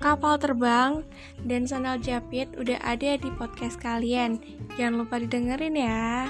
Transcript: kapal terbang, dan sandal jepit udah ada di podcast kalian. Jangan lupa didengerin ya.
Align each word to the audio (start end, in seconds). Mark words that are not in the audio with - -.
kapal 0.00 0.40
terbang, 0.40 1.04
dan 1.44 1.68
sandal 1.68 2.00
jepit 2.00 2.48
udah 2.56 2.80
ada 2.80 3.20
di 3.20 3.28
podcast 3.36 3.76
kalian. 3.76 4.40
Jangan 4.80 5.04
lupa 5.04 5.20
didengerin 5.20 5.76
ya. 5.76 6.26